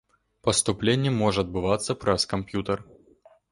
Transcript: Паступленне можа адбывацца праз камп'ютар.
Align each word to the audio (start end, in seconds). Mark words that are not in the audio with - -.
Паступленне 0.45 1.11
можа 1.19 1.45
адбывацца 1.47 1.99
праз 2.07 2.27
камп'ютар. 2.35 2.85